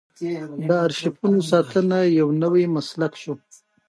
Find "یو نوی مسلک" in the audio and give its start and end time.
2.19-3.13